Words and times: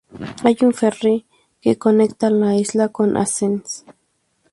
Hay 0.43 0.57
un 0.61 0.73
ferry 0.73 1.27
que 1.61 1.77
conecta 1.77 2.31
la 2.31 2.55
isla 2.55 2.87
con 2.89 3.17
Assens. 3.17 3.85